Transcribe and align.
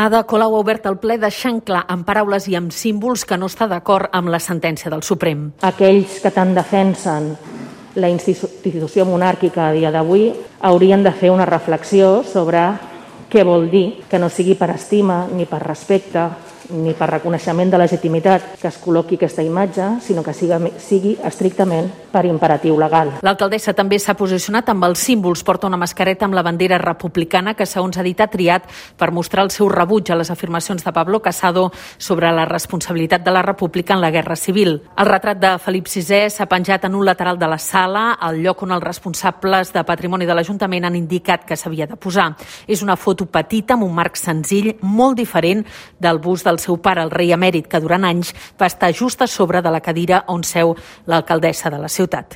Ada 0.00 0.22
Colau 0.24 0.54
ha 0.56 0.60
obert 0.62 0.86
el 0.88 0.94
ple 0.96 1.18
deixant 1.20 1.58
clar 1.60 1.82
amb 1.92 2.06
paraules 2.08 2.46
i 2.48 2.54
amb 2.56 2.72
símbols 2.72 3.26
que 3.28 3.36
no 3.36 3.50
està 3.50 3.66
d'acord 3.68 4.08
amb 4.16 4.30
la 4.32 4.38
sentència 4.40 4.88
del 4.88 5.02
Suprem. 5.04 5.42
Aquells 5.68 6.14
que 6.22 6.30
tant 6.32 6.54
defensen 6.56 7.26
la 8.00 8.08
institució 8.08 9.04
monàrquica 9.04 9.66
a 9.66 9.74
dia 9.76 9.90
d'avui 9.92 10.30
haurien 10.64 11.04
de 11.04 11.12
fer 11.12 11.28
una 11.28 11.44
reflexió 11.44 12.22
sobre 12.24 12.62
què 13.28 13.44
vol 13.44 13.68
dir 13.68 14.06
que 14.08 14.22
no 14.22 14.30
sigui 14.32 14.56
per 14.56 14.70
estima 14.72 15.26
ni 15.28 15.44
per 15.44 15.60
respecte 15.66 16.24
ni 16.72 16.94
per 16.94 17.10
reconeixement 17.10 17.70
de 17.70 17.78
legitimitat 17.80 18.54
que 18.60 18.68
es 18.68 18.78
col·loqui 18.80 19.18
aquesta 19.18 19.42
imatge, 19.42 19.86
sinó 20.04 20.22
que 20.22 20.34
sigui, 20.36 20.72
sigui 20.78 21.16
estrictament 21.26 21.90
per 22.10 22.24
imperatiu 22.26 22.76
legal. 22.78 23.14
L'alcaldessa 23.22 23.74
també 23.76 23.98
s'ha 23.98 24.16
posicionat 24.18 24.68
amb 24.72 24.84
els 24.88 25.02
símbols. 25.02 25.44
Porta 25.46 25.68
una 25.68 25.78
mascareta 25.80 26.26
amb 26.26 26.34
la 26.34 26.44
bandera 26.46 26.78
republicana 26.78 27.54
que, 27.54 27.66
segons 27.66 27.98
ha 27.98 28.04
dit, 28.06 28.20
ha 28.20 28.28
triat 28.30 28.66
per 28.98 29.10
mostrar 29.14 29.44
el 29.46 29.52
seu 29.54 29.68
rebuig 29.70 30.10
a 30.10 30.18
les 30.18 30.30
afirmacions 30.30 30.84
de 30.84 30.92
Pablo 30.92 31.20
Casado 31.22 31.70
sobre 31.98 32.30
la 32.32 32.44
responsabilitat 32.44 33.24
de 33.24 33.34
la 33.34 33.42
República 33.42 33.94
en 33.94 34.00
la 34.00 34.10
Guerra 34.10 34.36
Civil. 34.36 34.80
El 34.96 35.10
retrat 35.10 35.40
de 35.40 35.54
Felip 35.58 35.88
VI 35.88 36.28
s'ha 36.30 36.48
penjat 36.50 36.84
en 36.86 36.94
un 36.94 37.06
lateral 37.06 37.38
de 37.38 37.48
la 37.48 37.58
sala, 37.58 38.12
al 38.20 38.40
lloc 38.42 38.62
on 38.62 38.76
els 38.76 38.84
responsables 38.84 39.72
de 39.72 39.84
patrimoni 39.84 40.26
de 40.26 40.36
l'Ajuntament 40.36 40.86
han 40.86 40.98
indicat 40.98 41.44
que 41.46 41.56
s'havia 41.56 41.88
de 41.90 41.96
posar. 41.96 42.30
És 42.66 42.82
una 42.82 42.96
foto 42.96 43.26
petita 43.26 43.74
amb 43.74 43.86
un 43.86 43.94
marc 43.94 44.18
senzill, 44.20 44.74
molt 44.82 45.18
diferent 45.18 45.64
del 45.98 46.18
bus 46.18 46.44
del 46.44 46.59
seu 46.60 46.76
pare, 46.82 47.02
el 47.02 47.10
rei 47.10 47.32
emèrit, 47.32 47.68
que 47.70 47.80
durant 47.80 48.04
anys 48.04 48.34
va 48.60 48.68
estar 48.68 48.92
just 48.92 49.22
a 49.22 49.26
sobre 49.26 49.62
de 49.64 49.72
la 49.72 49.80
cadira 49.80 50.24
on 50.28 50.44
seu 50.44 50.76
l'alcaldessa 51.06 51.70
de 51.70 51.80
la 51.80 51.88
ciutat. 51.88 52.28